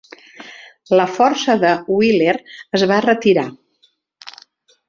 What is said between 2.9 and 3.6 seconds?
va retirar.